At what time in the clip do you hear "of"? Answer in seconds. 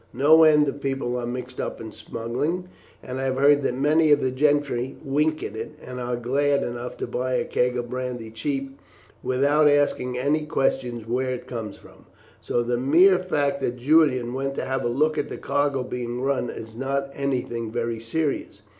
0.67-0.81, 4.11-4.19, 7.77-7.91